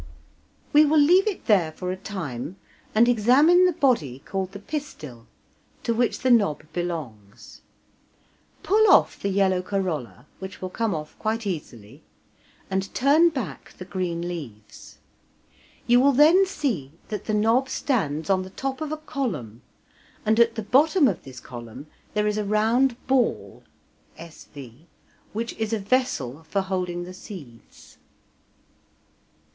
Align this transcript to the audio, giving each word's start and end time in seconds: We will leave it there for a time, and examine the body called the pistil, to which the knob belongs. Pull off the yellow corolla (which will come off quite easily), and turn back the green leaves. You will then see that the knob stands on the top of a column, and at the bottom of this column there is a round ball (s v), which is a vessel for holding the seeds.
We 0.73 0.83
will 0.83 0.97
leave 0.97 1.27
it 1.27 1.45
there 1.45 1.71
for 1.71 1.91
a 1.91 1.95
time, 1.95 2.55
and 2.95 3.07
examine 3.07 3.65
the 3.65 3.71
body 3.71 4.17
called 4.25 4.51
the 4.51 4.57
pistil, 4.59 5.27
to 5.83 5.93
which 5.93 6.17
the 6.21 6.31
knob 6.31 6.63
belongs. 6.73 7.61
Pull 8.63 8.89
off 8.89 9.21
the 9.21 9.29
yellow 9.29 9.61
corolla 9.61 10.25
(which 10.39 10.59
will 10.59 10.71
come 10.71 10.95
off 10.95 11.15
quite 11.19 11.45
easily), 11.45 12.01
and 12.67 12.91
turn 12.95 13.29
back 13.29 13.73
the 13.77 13.85
green 13.85 14.27
leaves. 14.27 14.97
You 15.85 15.99
will 15.99 16.13
then 16.13 16.47
see 16.47 16.93
that 17.09 17.25
the 17.25 17.35
knob 17.35 17.69
stands 17.69 18.27
on 18.31 18.41
the 18.41 18.49
top 18.49 18.81
of 18.81 18.91
a 18.91 18.97
column, 18.97 19.61
and 20.25 20.39
at 20.39 20.55
the 20.55 20.63
bottom 20.63 21.07
of 21.07 21.21
this 21.23 21.39
column 21.39 21.85
there 22.15 22.25
is 22.25 22.39
a 22.39 22.43
round 22.43 22.97
ball 23.05 23.61
(s 24.17 24.45
v), 24.45 24.87
which 25.31 25.53
is 25.59 25.71
a 25.73 25.77
vessel 25.79 26.41
for 26.49 26.61
holding 26.61 27.03
the 27.03 27.13
seeds. 27.13 27.99